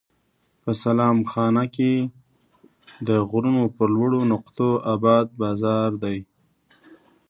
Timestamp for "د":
3.07-3.09